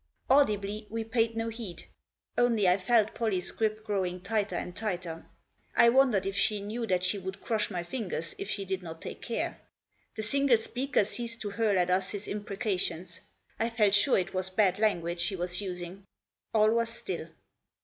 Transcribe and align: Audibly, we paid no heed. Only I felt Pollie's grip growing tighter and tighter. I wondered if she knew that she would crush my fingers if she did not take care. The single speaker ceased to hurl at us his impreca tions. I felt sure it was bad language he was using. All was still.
Audibly, 0.31 0.87
we 0.89 1.03
paid 1.03 1.37
no 1.37 1.49
heed. 1.49 1.83
Only 2.35 2.67
I 2.67 2.77
felt 2.79 3.13
Pollie's 3.13 3.51
grip 3.51 3.83
growing 3.83 4.19
tighter 4.19 4.55
and 4.55 4.75
tighter. 4.75 5.27
I 5.75 5.89
wondered 5.89 6.25
if 6.25 6.35
she 6.35 6.59
knew 6.59 6.87
that 6.87 7.03
she 7.03 7.19
would 7.19 7.39
crush 7.39 7.69
my 7.69 7.83
fingers 7.83 8.33
if 8.39 8.49
she 8.49 8.65
did 8.65 8.81
not 8.81 8.99
take 8.99 9.21
care. 9.21 9.59
The 10.15 10.23
single 10.23 10.57
speaker 10.57 11.05
ceased 11.05 11.39
to 11.41 11.51
hurl 11.51 11.77
at 11.77 11.91
us 11.91 12.09
his 12.09 12.25
impreca 12.25 12.79
tions. 12.79 13.19
I 13.59 13.69
felt 13.69 13.93
sure 13.93 14.17
it 14.17 14.33
was 14.33 14.49
bad 14.49 14.79
language 14.79 15.23
he 15.27 15.35
was 15.35 15.61
using. 15.61 16.07
All 16.51 16.71
was 16.71 16.89
still. 16.89 17.27